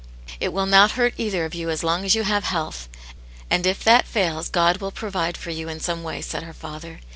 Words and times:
"It 0.39 0.51
will 0.51 0.65
not 0.65 0.93
hurt 0.93 1.13
either 1.17 1.45
of 1.45 1.53
you 1.53 1.69
ai? 1.69 1.77
long 1.83 2.03
as 2.05 2.15
you 2.15 2.23
have 2.23 2.45
health. 2.45 2.89
And 3.51 3.67
if 3.67 3.83
that 3.83 4.07
fails, 4.07 4.49
God 4.49 4.77
will 4.77 4.89
provide 4.89 5.37
for 5.37 5.51
you 5.51 5.69
in 5.69 5.79
some 5.79 6.01
way," 6.01 6.21
said 6.21 6.41
her 6.41 6.53
father. 6.55 7.01